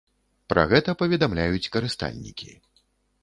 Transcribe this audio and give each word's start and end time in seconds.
Пра 0.51 0.63
гэта 0.71 0.95
паведамляюць 1.01 1.71
карыстальнікі. 1.75 2.51